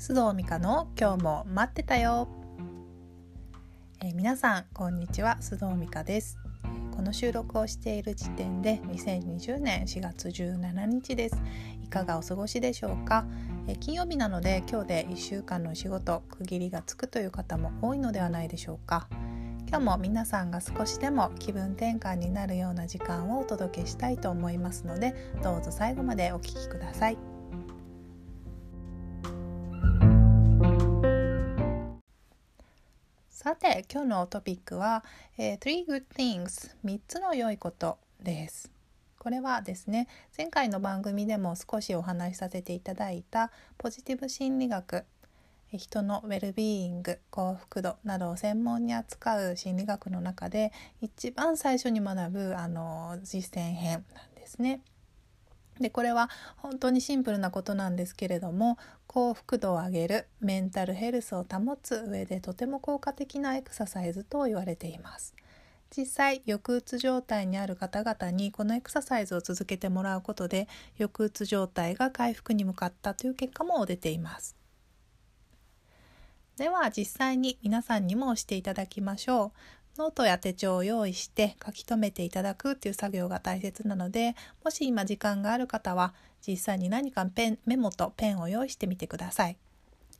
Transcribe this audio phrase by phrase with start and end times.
[0.00, 2.26] 須藤美香の今日も待ってたよ、
[4.02, 5.36] えー、皆さんこんにちは。
[5.42, 6.38] 須藤美香です。
[6.96, 11.36] この収録をしている時点で2020年4月17日です。
[11.84, 13.26] いかがお過ごしでしょうか、
[13.68, 19.06] えー、金曜日なので今日で1週間の仕事区切りがつくという方も多いのではないでしょうか？
[19.68, 27.29] 今日も皆さんが少しでも気分転換になるような時間をお届けしたいと思いますのでどうぞ最後までお聴きください。
[33.42, 35.02] さて今日のトピックは、
[35.38, 38.70] えー、Three Good Things 3つの良いことです
[39.18, 45.06] これはですね前回の番組でも少しお話しさせていただいたポジティブ心理学
[45.72, 54.82] 人のウェルビーイング幸福度などを専門に扱う心理学の中で一番最初に学ぶあの実践編なんですね。
[55.80, 65.34] でこれは本当にシンプルなことなんですけれども幸福度を上げるメンタルヘルスを保つ上でとても効果的なエクササイズと言われています。
[65.96, 74.54] 実際抑うつ状態にある方々にこのエクササイズを続けてもらうことで抑うつ状態が回復に向かったという結果も出ています。
[76.56, 79.52] では実際に皆さんにもしていただきましょう。
[80.00, 84.34] ノートや手帳を用意して書き留めていただくっていう作業が大切なので
[84.64, 86.14] もし今時間がある方は
[86.46, 89.58] 実際に何かペンメモとペンを用意してみてください。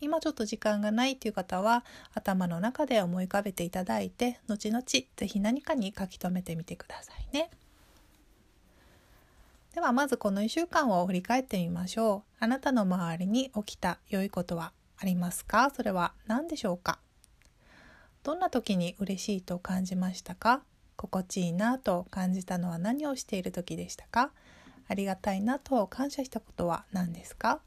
[0.00, 7.50] 今ちょっと時間がないっていう方は頭の中で思い浮かべていただいて後々是非何かに書き留めてみてくださいね。
[9.74, 12.44] ではまずこの1週間を振り返ってみましょう。
[12.44, 15.72] あなたの周りに起きた良いことはありますか？
[15.74, 17.00] それは何でしょうか？
[18.24, 20.62] どんな時に嬉しいと感じましたか？
[20.96, 24.30] 心地いいなと感じたのは何をしている時でしたか？
[24.88, 27.60] ありがたいなと感謝したことは何ですか？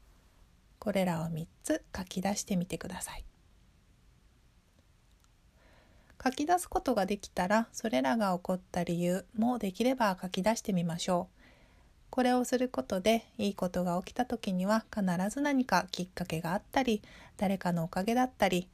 [0.80, 3.24] これらを3つ書き出してみてください。
[6.22, 11.34] 書き出すことができたらそれらが起こった理由もできれば書き出してみましょう。
[12.10, 17.00] これをすることでいいことが起きた時には必ず何かきっかけがあったり
[17.36, 18.66] 誰かのおかげだったり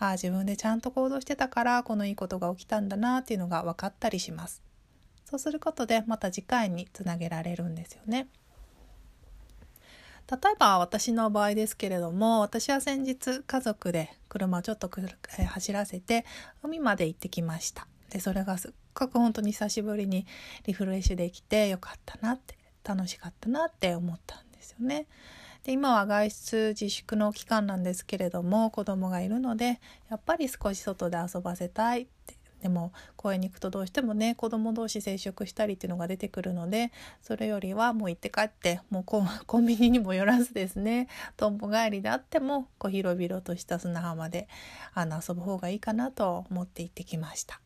[0.00, 4.62] ああ自分でちゃんと行動してたからこのいいことが起きたんだなっていうのが分かったりします。
[5.26, 8.26] そうすることでまた次回につなげられるんですよね。
[10.30, 16.24] 例えば私の場合ですけれども私は先日家族で車をちょっと走らせて
[16.62, 17.86] 海まで行ってきました。
[18.10, 20.26] でそれがすっごく本当に久しぶりに
[20.64, 25.06] リフレッシュできてよかったなって楽しかったなって思ったんですよね。
[25.64, 39.04] で今は外出自粛の期間なんですけれども子供がいるのでやっぱり少し外で遊ばせたいってでも公園に行くとどうしてもね子供同士接触したりっていうのが出てくるのでそれよりはもう行って帰ってもう
[39.46, 44.48] コンビニにも寄らずですねとんぼ帰りであってもこう広々とした砂浜で
[44.94, 47.60] あの遊ぶ方がいいかなと思って行ってきました。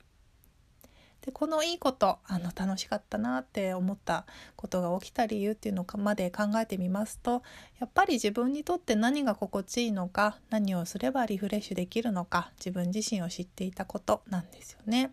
[1.24, 4.26] でこのいいことあの楽しかったなって思った
[4.56, 7.42] ことが起きた理由っていうのまで考えてみますと
[7.80, 15.12] やっぱり自分にとって何が心地いいのか何をすればリフレッシュできるのか自分自身を知っていたことなんですよね。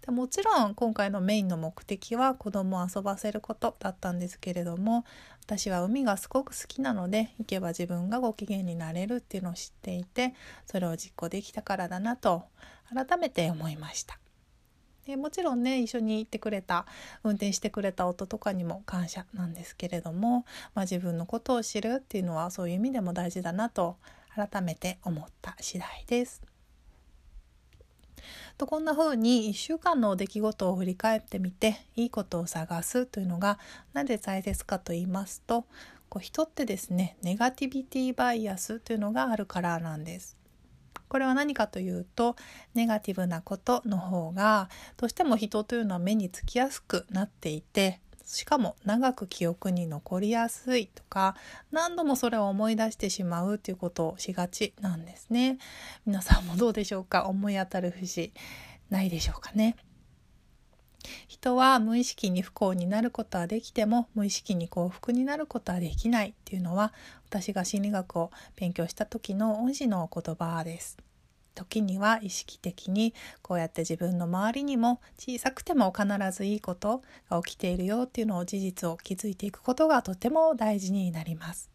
[0.00, 5.04] でもちろん今回のメインの目的は子供を遊ばせることだったんですけれども
[5.44, 10.34] 私は海がすごく好きなので行けば自分がご機嫌になれるっていうのを知っていて
[10.66, 12.44] それを実行できたからだなと
[12.94, 14.18] 改めて思いました。
[15.06, 16.86] でもちろんね一緒に行ってくれた
[17.22, 20.44] 運転してくれた夫とかにも感謝なんですけれども、
[20.74, 23.96] まあ、自分のことを知るっていうのはそういう意味でも大事だなと
[24.34, 26.42] 改めて思った次第です。
[28.56, 33.58] とこんな風に1週間の出来事を振り返ってみていいことを探すというのが
[33.92, 35.66] なぜ大切かと言いますと
[36.08, 40.36] こう人ってですねネガティビティバイアスというのがあるからなんです。
[41.14, 42.34] これは何かというと
[42.74, 51.36] ネガティブなことの方がどうしても人というのは目につきやすくなっていてしかも長く記憶に残りやすいとか
[51.70, 55.58] 何度もそれを思い出してしまうということをしがちなんですね。
[56.04, 57.26] 皆さんもどうでしょうか？
[57.28, 58.32] 思い当たる節
[58.90, 59.76] ないでしょうかね？
[61.28, 66.92] 人は無意識に不幸になることはできても無意識に幸福になることはできないっていうのは
[67.28, 70.98] 私が心理学を勉強した時の恩師の言葉です。
[71.54, 81.73] 時には意識的にこうやって自分の周りにも小さくても必ずいいことが起きているよっていうのを事実を築いていくことがとても大事になります。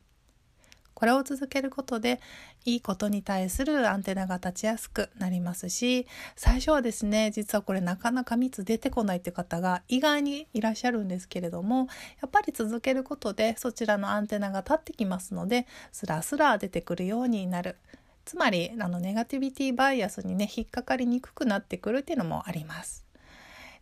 [0.99, 2.19] これを続けることで
[2.65, 11.87] いいことに対するアンテナが立ちやすくなりますし最初はですね実はこれなかなか蜜出てこないって方が意外にいらっしゃるんですけれども
[12.21, 17.77] やっぱり続けることでそちらのアンテナが立ってきますのでスラスラ出てくるようになる
[18.25, 23.08] つまりあのネガティビティバイアスにね引っかかりにくくなってくるっていうのもあります。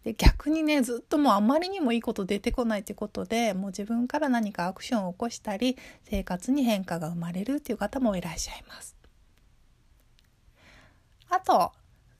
[0.07, 8.95] で逆にねずっともうあまりにもいいこと出てこないってことでもう自分から何かアクションを起こしたり生活に変化が生まれるっていう方もいらっしゃいます。
[11.27, 11.73] あと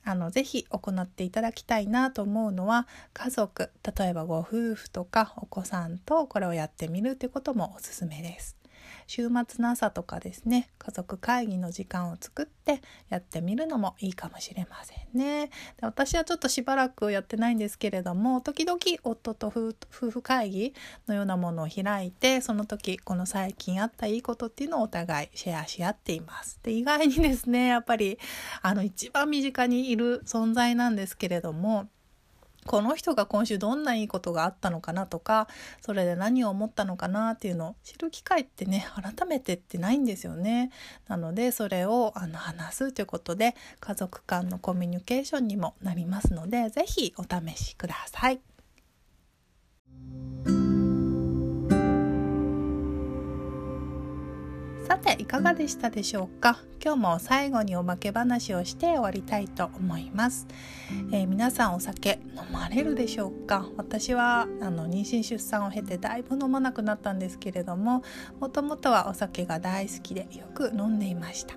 [0.03, 8.57] あのぜひ行っていただきたいなと思うのは家族例えばご夫婦とかお子さんとこれをやってみるってこともおすすめです。
[9.07, 15.47] 週末の朝とかですね家族会議の時間を作ってやってみるのもいいかもしれませんね。
[15.47, 15.51] で
[15.81, 19.73] 私はちょっとしばらくやってないんですけれども時々夫と夫
[20.11, 20.73] 婦会議
[21.07, 26.59] のようなものを開いてその時この最近あったいいことっていうのをお互いシェアし合っています。
[26.61, 28.19] で意外にですねやっぱり
[28.61, 31.87] あの一番身近にいる存在なんですけれども
[32.67, 35.47] この人が今週どんないいことがあったのかなとか
[35.81, 40.71] それで何を思ったのかなっていうのを知る機会ってね改めてってないんですよね。
[41.07, 48.56] なのでそれをあの話すということで家族間のコミュニケーションにもなりますので是非お試しください。
[55.17, 56.59] いかがでしたでしょうか？
[56.83, 60.47] 今日も最後におまけ話をして終わりたいと思います、
[61.11, 63.65] えー、皆さんお酒飲まれるでしょうか？
[63.77, 68.03] 私はあの妊娠出産を経てだいぶ飲まなくなったんですけれども
[68.39, 71.55] もともとはお酒が大好きでよく飲んでいました。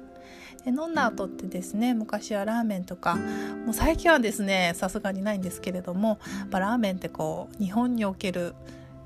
[0.64, 3.16] で飲んだ後ってですね昔はラーメンとか
[3.64, 6.18] もう最近はですねさすがにないんですけれども
[6.50, 8.54] ラーメンってこう日本における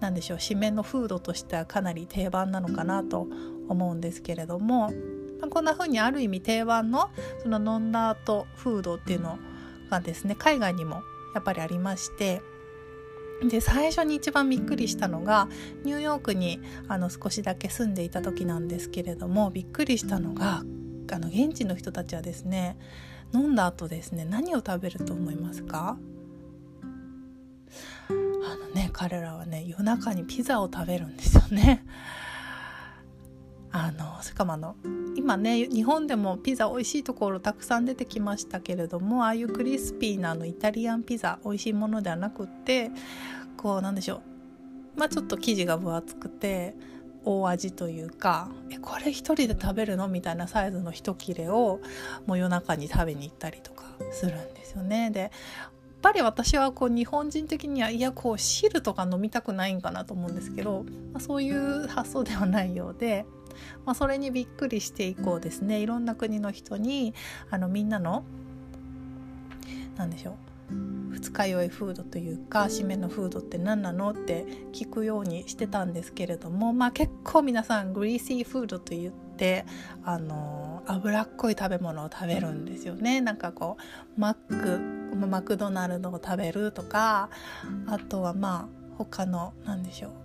[0.00, 3.28] 何でしょう締めのフードとしてはかなり定番なのかなと
[3.68, 4.90] 思うんですけれども、
[5.40, 7.10] まあ、こんな風にある意味定番の
[7.42, 9.38] その飲んだ後フードっていうの
[9.90, 11.02] がですね海外にも
[11.34, 12.42] やっぱりありまして
[13.42, 15.48] で最初に一番びっくりしたのが
[15.84, 20.62] ニューヨークにあの少しだけ住んでいた時なんですけれどもびっくりしたのが
[21.12, 22.78] あの現地の人たちはですね
[23.34, 25.98] 飲んだ後ですね何を食べると思いますか？
[28.08, 28.12] あ
[28.56, 31.84] のね彼らはね夜中にピザを食べるんですよね。
[33.76, 34.76] あのしかもあの
[35.16, 42.92] 今ね日本でもピザ美味しいところたくさん出てきましたけれどもああいうクリスピーなのイタリアンピザ美味しいものではなくって
[43.56, 44.22] こうなんでしょ
[44.94, 46.76] うまあちょっと生地が分厚くて
[47.24, 50.06] 大味というかえこれ一人で食べるの？
[50.06, 51.80] みたいなサイズの一切れを
[52.26, 55.10] もう夜中に食べに行ったりとかするんですよね。
[55.10, 55.30] でやっ
[56.00, 63.24] ぱり私はこう日本人的にはいやこう汁とか飲みたくないんかなと思うんですけど、まあ、そういう発想ではないようで、
[63.84, 65.80] まあ、それにびっくりして以降ですね。
[65.80, 67.14] いろんな国の人に
[67.50, 68.24] あのみんなの
[69.96, 70.34] 何でしょう。
[70.70, 79.64] 二日酔いフードというか締めのフードって何なのって聞くようにしてたんですけれども、まあ、結構皆さんグリーシーフードと言って
[80.04, 83.20] あの脂っこい食べ物を食べるんですよね。
[83.20, 83.76] なんかこ
[84.16, 84.34] うマッ
[85.14, 87.30] クマクドナルドを食べるとか
[87.86, 90.23] あとはまあ他の何でしょう。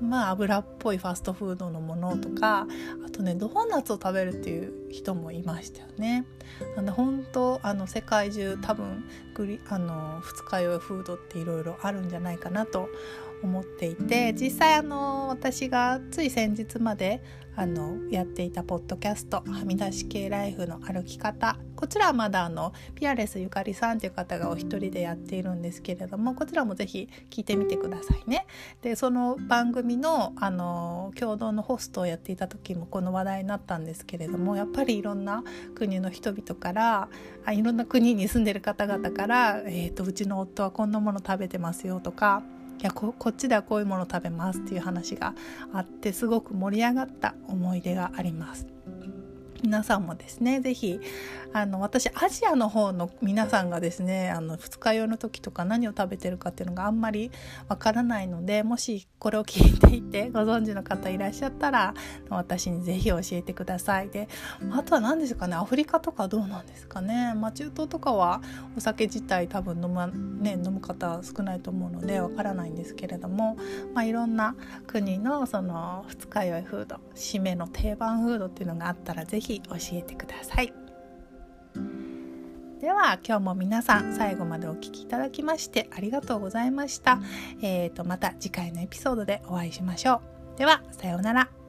[0.00, 2.66] まあ油っぽいファストフードのものとか
[3.06, 6.24] あとねドーナツを食べるっていう人もいましたよね。
[6.76, 9.04] なんで本当あの世界中多分
[9.34, 12.88] グリあの二日酔いフードっていろいろあるんじゃないかなと
[13.42, 17.22] 思っていて実際あの私がつい先日まで
[17.56, 28.46] あのやっていたポッドキャスト「はみ出し系ライフの歩き方」こちらはまだあのピアレスゆかりさんという方がお一人でやっているんですけれどもこちらもぜひ聞いてみてくださいね。
[28.80, 37.10] でその番組のあの共同のホストをやっていた時もこの話題になったんですけれどもやっぱりいろんな国の人々から
[37.44, 42.42] あいろんな国に住んでる方々から「えーと、とうちの夫はこんなもの食べてますよ」とか
[42.80, 45.34] いやこっちではこういうもの食べますっていう話が
[45.74, 48.66] あってすごく盛り上がった思い出があります。
[49.64, 51.00] 皆さんもですね是非
[51.54, 57.30] あの私アジアの方の皆さんがですねあの二日酔いの時とか何を食べてるかっていうのがあんまり
[57.68, 61.94] わからないのでもしこれを聞いていてご存知の方いらっしゃったら
[62.28, 64.10] 私に是非教えてください。
[64.10, 64.28] で
[64.72, 68.42] あとは何ですかねアフリカとかどうなんですかね、まあ、中東とかは
[68.76, 73.56] お酒自体多分飲,、まね、飲む方少ないと思うのでわからないんですけれども、
[73.94, 74.56] まあ、いろんな
[74.86, 80.72] 国のその二日酔いフード締めの定番フードっていうのがあったら是非教えてください。
[82.80, 87.18] では今日も皆さん最後までお聴きいただきましてありがとうございました。
[87.62, 90.20] えーと、また次回のエピソードでお会いしましょ
[90.56, 90.58] う。
[90.58, 91.63] ではさようなら。